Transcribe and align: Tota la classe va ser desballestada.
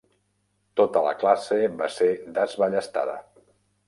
Tota 0.79 1.03
la 1.07 1.11
classe 1.23 1.59
va 1.81 1.89
ser 1.97 2.07
desballestada. 2.39 3.15